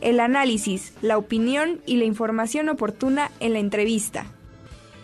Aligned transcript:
el 0.00 0.20
análisis, 0.20 0.92
la 1.02 1.18
opinión 1.18 1.80
y 1.86 1.96
la 1.96 2.04
información 2.04 2.68
oportuna 2.68 3.30
en 3.40 3.52
la 3.52 3.58
entrevista. 3.58 4.26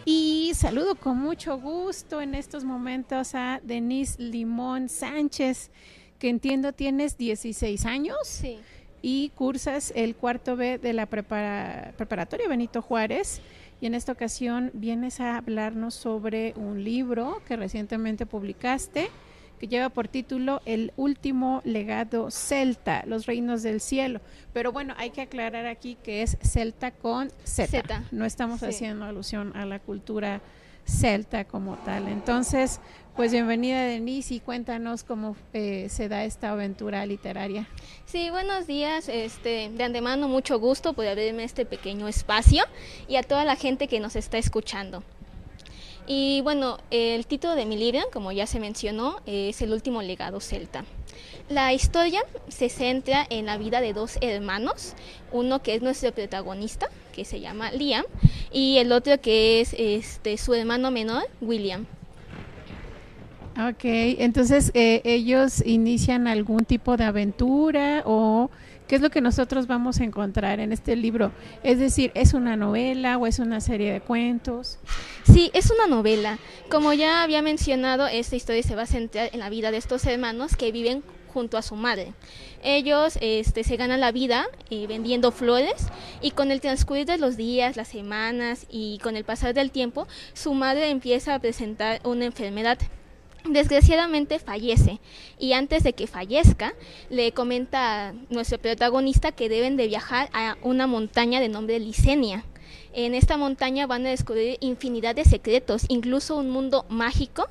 Y 0.04 0.53
saludo 0.54 0.95
con 0.95 1.19
mucho 1.19 1.58
gusto 1.58 2.21
en 2.21 2.34
estos 2.34 2.65
momentos 2.65 3.34
a 3.34 3.60
Denise 3.64 4.22
Limón 4.22 4.88
Sánchez, 4.88 5.70
que 6.20 6.28
entiendo 6.28 6.72
tienes 6.72 7.18
16 7.18 7.84
años. 7.86 8.16
Sí. 8.22 8.59
Y 9.02 9.30
cursas 9.34 9.93
el 9.96 10.14
cuarto 10.14 10.56
B 10.56 10.79
de 10.79 10.93
la 10.93 11.06
preparatoria 11.06 12.48
Benito 12.48 12.82
Juárez. 12.82 13.40
Y 13.80 13.86
en 13.86 13.94
esta 13.94 14.12
ocasión 14.12 14.70
vienes 14.74 15.20
a 15.20 15.36
hablarnos 15.36 15.94
sobre 15.94 16.54
un 16.56 16.82
libro 16.82 17.42
que 17.46 17.56
recientemente 17.56 18.26
publicaste 18.26 19.10
que 19.57 19.68
lleva 19.68 19.88
por 19.88 20.09
título 20.09 20.61
El 20.64 20.93
último 20.96 21.62
legado 21.64 22.30
celta, 22.30 23.04
los 23.07 23.27
reinos 23.27 23.62
del 23.62 23.80
cielo. 23.80 24.21
Pero 24.52 24.72
bueno, 24.72 24.95
hay 24.96 25.11
que 25.11 25.22
aclarar 25.22 25.66
aquí 25.66 25.96
que 26.02 26.22
es 26.22 26.39
celta 26.43 26.90
con 26.90 27.30
Z. 27.44 28.04
No 28.11 28.25
estamos 28.25 28.63
haciendo 28.63 29.04
alusión 29.04 29.57
a 29.57 29.66
la 29.66 29.79
cultura 29.79 30.40
celta 30.86 31.44
como 31.44 31.77
tal. 31.79 32.09
Entonces, 32.09 32.80
pues 33.16 33.33
bienvenida 33.33 33.83
Denise 33.83 34.35
y 34.35 34.41
cuéntanos 34.41 35.03
cómo 35.03 35.37
eh, 35.53 35.88
se 35.88 36.09
da 36.09 36.25
esta 36.25 36.51
aventura 36.51 37.05
literaria. 37.07 37.66
Sí, 38.05 38.30
buenos 38.30 38.66
días. 38.66 39.09
Este, 39.09 39.71
de 39.71 39.85
antemano 39.85 40.29
mucho 40.29 40.59
gusto 40.59 40.93
por 40.93 41.07
abrirme 41.07 41.45
este 41.45 41.66
pequeño 41.66 42.09
espacio 42.09 42.65
y 43.09 43.16
a 43.16 43.23
toda 43.23 43.45
la 43.45 43.57
gente 43.57 43.88
que 43.88 44.01
nos 44.01 44.16
está 44.16 44.38
escuchando. 44.38 45.02
Y 46.06 46.41
bueno, 46.42 46.78
el 46.91 47.27
título 47.27 47.56
de 47.56 47.66
mi 47.66 47.77
libro, 47.77 48.01
como 48.12 48.30
ya 48.30 48.46
se 48.46 48.60
mencionó, 48.60 49.20
es 49.27 49.60
El 49.60 49.73
último 49.73 50.02
legado 50.02 50.41
celta. 50.41 50.84
La 51.48 51.73
historia 51.73 52.23
se 52.48 52.69
centra 52.69 53.27
en 53.29 53.46
la 53.46 53.56
vida 53.56 53.80
de 53.80 53.92
dos 53.92 54.19
hermanos, 54.20 54.95
uno 55.32 55.62
que 55.62 55.74
es 55.74 55.82
nuestro 55.82 56.12
protagonista, 56.12 56.88
que 57.12 57.24
se 57.24 57.41
llama 57.41 57.73
Liam, 57.73 58.05
y 58.52 58.79
el 58.79 58.93
otro 58.93 59.21
que 59.21 59.60
es 59.60 59.74
este, 59.79 60.38
su 60.38 60.54
hermano 60.54 60.90
menor, 60.90 61.29
William. 61.40 61.87
Ok, 63.59 63.85
entonces 63.85 64.70
eh, 64.74 65.00
ellos 65.04 65.64
inician 65.64 66.28
algún 66.28 66.66
tipo 66.66 66.98
de 66.98 67.04
aventura 67.04 68.02
o 68.04 68.50
qué 68.86 68.96
es 68.96 69.00
lo 69.00 69.08
que 69.08 69.22
nosotros 69.22 69.66
vamos 69.66 69.98
a 69.98 70.04
encontrar 70.04 70.60
en 70.60 70.72
este 70.72 70.94
libro. 70.94 71.32
Es 71.62 71.78
decir, 71.78 72.12
¿es 72.14 72.34
una 72.34 72.56
novela 72.56 73.16
o 73.16 73.26
es 73.26 73.38
una 73.38 73.62
serie 73.62 73.94
de 73.94 74.02
cuentos? 74.02 74.78
Sí, 75.24 75.50
es 75.54 75.70
una 75.70 75.86
novela. 75.86 76.38
Como 76.70 76.92
ya 76.92 77.22
había 77.22 77.40
mencionado, 77.40 78.06
esta 78.08 78.36
historia 78.36 78.62
se 78.62 78.76
va 78.76 78.82
a 78.82 78.86
centrar 78.86 79.30
en 79.32 79.40
la 79.40 79.48
vida 79.48 79.70
de 79.70 79.78
estos 79.78 80.04
hermanos 80.04 80.54
que 80.54 80.70
viven 80.70 81.02
junto 81.32 81.56
a 81.56 81.62
su 81.62 81.76
madre. 81.76 82.12
Ellos 82.62 83.16
este, 83.22 83.64
se 83.64 83.76
ganan 83.76 84.00
la 84.00 84.12
vida 84.12 84.46
eh, 84.68 84.86
vendiendo 84.86 85.32
flores 85.32 85.88
y 86.20 86.32
con 86.32 86.50
el 86.50 86.60
transcurrir 86.60 87.06
de 87.06 87.16
los 87.16 87.38
días, 87.38 87.76
las 87.76 87.88
semanas 87.88 88.66
y 88.68 88.98
con 89.02 89.16
el 89.16 89.24
pasar 89.24 89.54
del 89.54 89.70
tiempo, 89.70 90.06
su 90.34 90.52
madre 90.52 90.91
empieza 90.91 91.34
a 91.34 91.38
presentar 91.38 92.00
una 92.04 92.26
enfermedad 92.26 92.78
Desgraciadamente 93.48 94.39
fallece 94.39 95.00
y 95.39 95.52
antes 95.52 95.83
de 95.83 95.92
que 95.92 96.06
fallezca 96.06 96.75
le 97.11 97.33
comenta 97.33 98.08
a 98.08 98.12
nuestro 98.30 98.58
protagonista 98.58 99.33
que 99.33 99.48
deben 99.48 99.77
de 99.77 99.86
viajar 99.86 100.28
a 100.33 100.56
una 100.62 100.86
montaña 100.86 101.41
de 101.41 101.48
nombre 101.48 101.78
Licenia. 101.78 102.44
En 102.92 103.14
esta 103.14 103.36
montaña 103.36 103.86
van 103.86 104.06
a 104.06 104.11
descubrir 104.11 104.56
infinidad 104.61 105.14
de 105.14 105.25
secretos, 105.25 105.84
incluso 105.88 106.36
un 106.36 106.50
mundo 106.50 106.86
mágico 106.88 107.47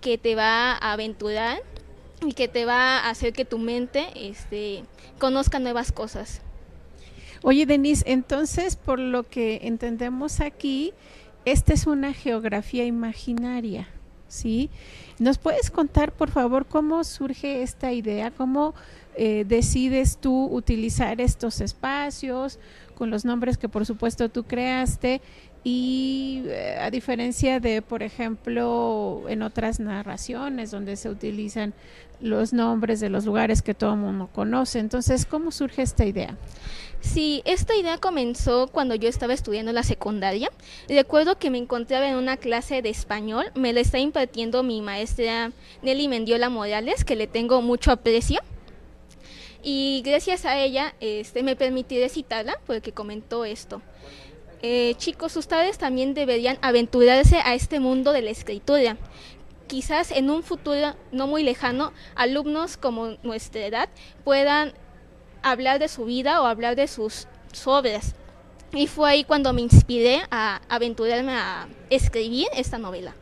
que 0.00 0.18
te 0.18 0.34
va 0.34 0.72
a 0.72 0.92
aventurar 0.92 1.62
y 2.26 2.32
que 2.32 2.48
te 2.48 2.64
va 2.64 2.98
a 2.98 3.10
hacer 3.10 3.32
que 3.32 3.44
tu 3.44 3.58
mente 3.58 4.06
este, 4.16 4.84
conozca 5.18 5.58
nuevas 5.60 5.92
cosas. 5.92 6.42
Oye, 7.42 7.66
Denise, 7.66 8.02
entonces, 8.06 8.74
por 8.74 8.98
lo 8.98 9.22
que 9.22 9.60
entendemos 9.62 10.40
aquí, 10.40 10.92
esta 11.44 11.72
es 11.72 11.86
una 11.86 12.12
geografía 12.12 12.84
imaginaria. 12.84 13.88
¿Sí? 14.28 14.70
¿Nos 15.18 15.38
puedes 15.38 15.70
contar, 15.70 16.12
por 16.12 16.30
favor, 16.30 16.66
cómo 16.66 17.02
surge 17.04 17.62
esta 17.62 17.92
idea? 17.92 18.30
¿Cómo 18.30 18.74
eh, 19.16 19.44
decides 19.48 20.18
tú 20.18 20.46
utilizar 20.46 21.20
estos 21.20 21.60
espacios 21.60 22.58
con 22.94 23.10
los 23.10 23.24
nombres 23.24 23.58
que 23.58 23.68
por 23.68 23.84
supuesto 23.84 24.28
tú 24.28 24.44
creaste? 24.44 25.20
Y 25.64 26.44
eh, 26.46 26.78
a 26.80 26.90
diferencia 26.90 27.58
de, 27.58 27.82
por 27.82 28.02
ejemplo, 28.02 29.24
en 29.28 29.42
otras 29.42 29.80
narraciones 29.80 30.70
donde 30.70 30.96
se 30.96 31.08
utilizan 31.08 31.74
los 32.20 32.52
nombres 32.52 33.00
de 33.00 33.08
los 33.08 33.24
lugares 33.24 33.62
que 33.62 33.74
todo 33.74 33.94
el 33.94 34.00
mundo 34.00 34.28
conoce. 34.32 34.78
Entonces, 34.78 35.26
¿cómo 35.26 35.50
surge 35.50 35.82
esta 35.82 36.04
idea? 36.04 36.36
Sí, 37.00 37.42
esta 37.44 37.76
idea 37.76 37.98
comenzó 37.98 38.66
cuando 38.68 38.94
yo 38.94 39.08
estaba 39.08 39.32
estudiando 39.32 39.72
la 39.72 39.82
secundaria. 39.82 40.50
Recuerdo 40.88 41.38
que 41.38 41.50
me 41.50 41.58
encontraba 41.58 42.08
en 42.08 42.16
una 42.16 42.36
clase 42.36 42.82
de 42.82 42.90
español, 42.90 43.46
me 43.54 43.72
la 43.72 43.80
está 43.80 43.98
impartiendo 43.98 44.62
mi 44.62 44.80
maestra 44.82 45.52
Nelly 45.82 46.08
Mendiola 46.08 46.48
Morales, 46.48 47.04
que 47.04 47.16
le 47.16 47.26
tengo 47.26 47.62
mucho 47.62 47.92
aprecio. 47.92 48.40
Y 49.62 50.02
gracias 50.04 50.44
a 50.44 50.58
ella 50.58 50.94
este, 51.00 51.42
me 51.42 51.56
permití 51.56 51.96
citarla 52.08 52.58
porque 52.66 52.92
comentó 52.92 53.44
esto. 53.44 53.80
Eh, 54.62 54.94
chicos, 54.96 55.36
ustedes 55.36 55.78
también 55.78 56.14
deberían 56.14 56.58
aventurarse 56.62 57.38
a 57.44 57.54
este 57.54 57.78
mundo 57.78 58.12
de 58.12 58.22
la 58.22 58.30
escritura. 58.30 58.96
Quizás 59.68 60.10
en 60.10 60.30
un 60.30 60.42
futuro 60.42 60.96
no 61.12 61.26
muy 61.26 61.42
lejano, 61.44 61.92
alumnos 62.16 62.76
como 62.76 63.16
nuestra 63.22 63.66
edad 63.66 63.88
puedan 64.24 64.72
hablar 65.42 65.78
de 65.78 65.88
su 65.88 66.04
vida 66.04 66.40
o 66.40 66.46
hablar 66.46 66.76
de 66.76 66.86
sus 66.86 67.26
obras. 67.64 68.14
Y 68.72 68.86
fue 68.86 69.10
ahí 69.10 69.24
cuando 69.24 69.52
me 69.52 69.62
inspiré 69.62 70.20
a 70.30 70.60
aventurarme 70.68 71.32
a 71.32 71.68
escribir 71.90 72.46
esta 72.54 72.78
novela. 72.78 73.14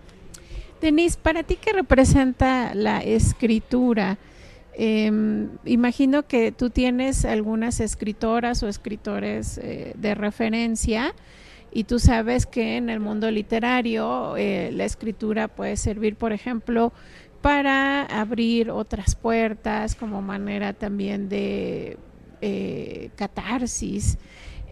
Denise, 0.81 1.19
¿para 1.22 1.43
ti 1.43 1.56
qué 1.56 1.72
representa 1.72 2.75
la 2.75 3.03
escritura? 3.03 4.19
Em, 4.75 5.49
imagino 5.65 6.26
que 6.26 6.53
tú 6.53 6.69
tienes 6.69 7.25
algunas 7.25 7.81
escritoras 7.81 8.62
o 8.62 8.69
escritores 8.69 9.56
eh, 9.56 9.94
de 9.97 10.15
referencia 10.15 11.15
y 11.72 11.84
tú 11.84 11.99
sabes 11.99 12.44
que 12.44 12.76
en 12.76 12.91
el 12.91 13.00
mundo 13.00 13.31
literario 13.31 14.37
eh, 14.37 14.71
la 14.72 14.84
escritura 14.84 15.49
puede 15.49 15.78
servir, 15.78 16.16
por 16.16 16.32
ejemplo, 16.32 16.93
para 17.41 18.03
abrir 18.03 18.71
otras 18.71 19.15
puertas 19.15 19.94
como 19.94 20.21
manera 20.21 20.75
también 20.75 21.31
de 21.31 21.97
eh, 22.41 23.11
catarsis. 23.17 24.19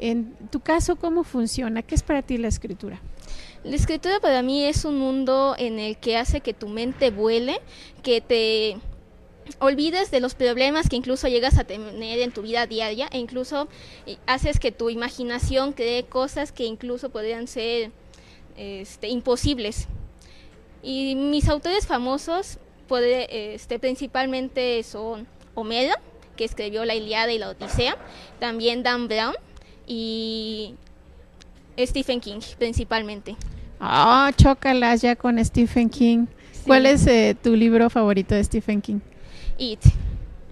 En 0.01 0.35
tu 0.51 0.61
caso, 0.61 0.97
¿cómo 0.97 1.25
funciona? 1.25 1.83
¿Qué 1.83 1.95
es 1.95 2.03
para 2.03 2.23
ti 2.23 2.37
la 2.37 2.49
escritura? 2.49 3.01
La 3.63 3.77
escritura 3.77 4.21
para 4.21 4.43
mí 4.43 4.65
es 4.65 4.85
un 4.85 4.99
mundo 4.99 5.55
en 5.59 5.79
el 5.79 5.97
que 5.97 6.17
hace 6.17 6.41
que 6.41 6.53
tu 6.53 6.69
mente 6.69 7.11
vuele, 7.11 7.61
que 8.03 8.21
te 8.21 8.77
olvides 9.59 10.11
de 10.11 10.21
los 10.21 10.35
problemas 10.35 10.89
que 10.89 10.97
incluso 10.97 11.29
llegas 11.29 11.59
a 11.59 11.65
tener 11.65 12.21
en 12.21 12.33
tu 12.33 12.43
vida 12.43 12.67
diaria 12.67 13.09
e 13.13 13.19
incluso 13.19 13.69
eh, 14.07 14.17
haces 14.27 14.59
que 14.59 14.73
tu 14.73 14.91
imaginación 14.91 15.73
cree 15.73 16.05
cosas 16.05 16.53
que 16.53 16.65
incluso 16.65 17.11
podrían 17.11 17.47
ser 17.47 17.91
este, 18.57 19.09
imposibles. 19.09 19.89
Y 20.83 21.15
mis 21.15 21.49
autores 21.49 21.87
famosos 21.87 22.59
este, 22.91 23.79
principalmente 23.79 24.83
son 24.83 25.27
Homero, 25.55 25.95
que 26.37 26.45
escribió 26.45 26.85
la 26.85 26.95
Iliada 26.95 27.33
y 27.33 27.39
la 27.39 27.51
Odisea, 27.51 27.97
también 28.41 28.83
Dan 28.83 29.09
Brown 29.09 29.35
y 29.87 30.75
Stephen 31.79 32.21
King 32.21 32.41
principalmente. 32.59 33.37
Ah, 33.81 34.31
chócalas 34.37 35.03
ya 35.03 35.17
con 35.17 35.43
Stephen 35.45 35.91
King. 35.91 36.27
¿Cuál 36.67 36.87
es 36.87 37.07
eh, 37.07 37.37
tu 37.41 37.55
libro 37.55 37.91
favorito 37.91 38.35
de 38.35 38.43
Stephen 38.43 38.81
King? 38.81 39.01
It. 39.59 39.81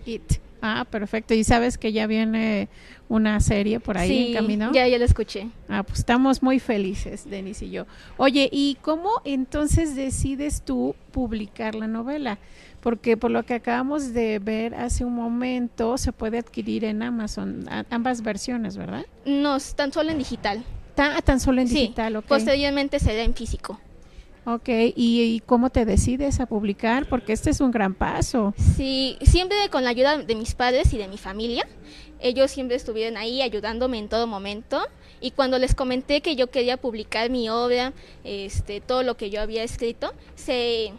It. 0.04 0.22
Ah, 0.60 0.86
perfecto. 0.88 1.34
¿Y 1.34 1.42
sabes 1.42 1.76
que 1.76 1.92
ya 1.92 2.06
viene 2.06 2.68
una 3.08 3.40
serie 3.40 3.80
por 3.80 3.98
ahí 3.98 4.28
en 4.28 4.34
camino? 4.34 4.70
Ya, 4.72 4.86
ya 4.86 4.96
la 4.96 5.06
escuché. 5.06 5.48
Ah, 5.68 5.82
pues 5.82 5.98
estamos 5.98 6.42
muy 6.42 6.60
felices, 6.60 7.28
Denis 7.28 7.62
y 7.62 7.70
yo. 7.70 7.86
Oye, 8.16 8.48
¿y 8.52 8.76
cómo 8.80 9.10
entonces 9.24 9.96
decides 9.96 10.62
tú 10.62 10.94
publicar 11.10 11.74
la 11.74 11.88
novela? 11.88 12.38
Porque 12.82 13.16
por 13.16 13.30
lo 13.30 13.44
que 13.44 13.54
acabamos 13.54 14.12
de 14.12 14.40
ver 14.40 14.74
hace 14.74 15.04
un 15.04 15.14
momento 15.14 15.96
se 15.96 16.12
puede 16.12 16.38
adquirir 16.38 16.84
en 16.84 17.02
Amazon 17.02 17.64
ambas 17.90 18.22
versiones, 18.22 18.76
¿verdad? 18.76 19.06
No, 19.24 19.58
tan 19.76 19.92
solo 19.92 20.10
en 20.10 20.18
digital. 20.18 20.64
Tan, 20.96 21.22
tan 21.22 21.40
solo 21.40 21.60
en 21.60 21.68
digital, 21.68 22.16
ok. 22.16 22.26
Posteriormente 22.26 22.98
será 22.98 23.22
en 23.22 23.34
físico. 23.34 23.78
Ok, 24.44 24.68
¿Y, 24.96 25.40
cómo 25.46 25.70
te 25.70 25.84
decides 25.84 26.40
a 26.40 26.46
publicar? 26.46 27.08
Porque 27.08 27.32
este 27.32 27.50
es 27.50 27.60
un 27.60 27.70
gran 27.70 27.94
paso. 27.94 28.52
Sí, 28.76 29.16
siempre 29.22 29.56
con 29.70 29.84
la 29.84 29.90
ayuda 29.90 30.18
de 30.18 30.34
mis 30.34 30.56
padres 30.56 30.92
y 30.92 30.98
de 30.98 31.06
mi 31.06 31.16
familia. 31.16 31.64
Ellos 32.18 32.50
siempre 32.50 32.76
estuvieron 32.76 33.16
ahí 33.16 33.40
ayudándome 33.40 33.98
en 33.98 34.08
todo 34.08 34.26
momento. 34.26 34.82
Y 35.20 35.30
cuando 35.30 35.60
les 35.60 35.76
comenté 35.76 36.20
que 36.22 36.34
yo 36.34 36.50
quería 36.50 36.76
publicar 36.76 37.30
mi 37.30 37.48
obra, 37.48 37.92
este, 38.24 38.80
todo 38.80 39.04
lo 39.04 39.16
que 39.16 39.30
yo 39.30 39.40
había 39.40 39.62
escrito, 39.62 40.12
se 40.34 40.92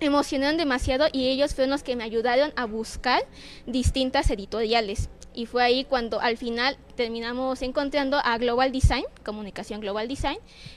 emocionaron 0.00 0.56
demasiado 0.56 1.06
y 1.12 1.28
ellos 1.28 1.54
fueron 1.54 1.70
los 1.70 1.82
que 1.82 1.96
me 1.96 2.04
ayudaron 2.04 2.52
a 2.56 2.66
buscar 2.66 3.22
distintas 3.66 4.30
editoriales. 4.30 5.08
y 5.34 5.46
fue 5.46 5.62
ahí 5.62 5.84
cuando 5.84 6.20
al 6.20 6.36
final 6.36 6.76
terminamos 6.94 7.62
encontrando 7.62 8.18
a 8.22 8.36
Global 8.36 8.70
Design, 8.70 9.04
Comunicación 9.24 9.80
Global 9.80 10.06
Design, 10.06 10.36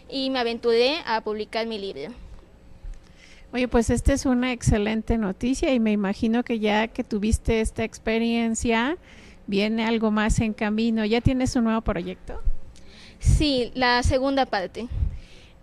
y 0.09 0.29
me 0.29 0.39
aventuré 0.39 0.99
a 1.05 1.19
publicar 1.21 1.67
mi 1.67 1.77
libro. 1.77 2.13
Oye, 3.51 3.67
pues 3.67 3.89
esta 3.89 4.13
es 4.13 4.25
una 4.25 4.51
excelente 4.51 5.17
noticia 5.17 5.73
y 5.73 5.79
me 5.79 5.91
imagino 5.91 6.43
que 6.43 6.59
ya 6.59 6.87
que 6.87 7.03
tuviste 7.03 7.61
esta 7.61 7.83
experiencia, 7.83 8.97
viene 9.47 9.85
algo 9.85 10.11
más 10.11 10.39
en 10.39 10.53
camino. 10.53 11.05
¿Ya 11.05 11.21
tienes 11.21 11.55
un 11.55 11.65
nuevo 11.65 11.81
proyecto? 11.81 12.41
Sí, 13.19 13.71
la 13.73 14.03
segunda 14.03 14.45
parte. 14.45 14.87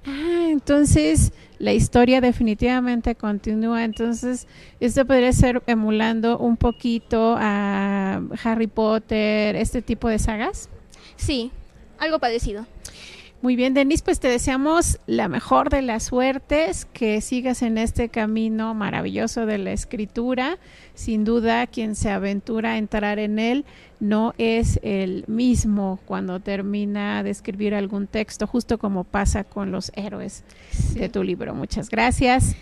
Ah, 0.06 0.48
entonces 0.62 1.32
la 1.58 1.72
historia 1.72 2.20
definitivamente 2.20 3.14
continúa. 3.14 3.84
Entonces, 3.84 4.46
esto 4.80 5.04
podría 5.04 5.32
ser 5.32 5.62
emulando 5.66 6.38
un 6.38 6.56
poquito 6.56 7.36
a 7.38 8.20
Harry 8.42 8.66
Potter, 8.66 9.54
este 9.56 9.80
tipo 9.80 10.08
de 10.08 10.18
sagas. 10.18 10.68
Sí, 11.16 11.52
algo 11.98 12.18
parecido. 12.18 12.66
Muy 13.42 13.56
bien, 13.56 13.74
Denise, 13.74 14.04
pues 14.04 14.20
te 14.20 14.28
deseamos 14.28 15.00
la 15.08 15.26
mejor 15.26 15.68
de 15.68 15.82
las 15.82 16.04
suertes, 16.04 16.84
que 16.92 17.20
sigas 17.20 17.62
en 17.62 17.76
este 17.76 18.08
camino 18.08 18.72
maravilloso 18.72 19.46
de 19.46 19.58
la 19.58 19.72
escritura. 19.72 20.58
Sin 20.94 21.24
duda, 21.24 21.66
quien 21.66 21.96
se 21.96 22.10
aventura 22.10 22.72
a 22.74 22.78
entrar 22.78 23.18
en 23.18 23.40
él 23.40 23.64
no 23.98 24.32
es 24.38 24.78
el 24.84 25.24
mismo 25.26 25.98
cuando 26.06 26.38
termina 26.38 27.24
de 27.24 27.30
escribir 27.30 27.74
algún 27.74 28.06
texto, 28.06 28.46
justo 28.46 28.78
como 28.78 29.02
pasa 29.02 29.42
con 29.42 29.72
los 29.72 29.90
héroes 29.96 30.44
Sí. 30.70 31.00
de 31.00 31.08
tu 31.08 31.24
libro. 31.24 31.52
Muchas 31.52 31.90
gracias. 31.90 32.44